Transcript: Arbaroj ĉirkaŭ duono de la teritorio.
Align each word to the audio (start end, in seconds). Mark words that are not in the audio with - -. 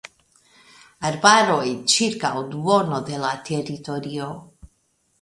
Arbaroj 1.09 1.67
ĉirkaŭ 1.95 2.33
duono 2.57 3.05
de 3.13 3.23
la 3.27 3.37
teritorio. 3.53 4.35